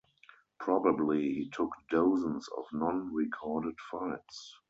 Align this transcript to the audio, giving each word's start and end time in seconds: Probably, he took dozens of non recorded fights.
Probably, 0.59 1.31
he 1.35 1.51
took 1.51 1.73
dozens 1.91 2.47
of 2.57 2.63
non 2.73 3.13
recorded 3.13 3.75
fights. 3.91 4.57